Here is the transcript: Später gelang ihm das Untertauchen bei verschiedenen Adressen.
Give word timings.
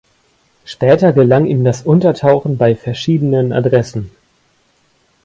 Später 0.65 1.13
gelang 1.13 1.45
ihm 1.45 1.63
das 1.63 1.83
Untertauchen 1.83 2.57
bei 2.57 2.75
verschiedenen 2.75 3.53
Adressen. 3.53 4.09